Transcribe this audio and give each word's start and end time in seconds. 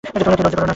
কেউ 0.03 0.11
দরজার 0.13 0.37
কড়াও 0.37 0.43
নাড়ছে 0.49 0.59
না। 0.61 0.67